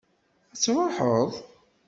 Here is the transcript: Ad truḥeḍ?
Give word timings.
Ad 0.53 0.57
truḥeḍ? 0.61 1.31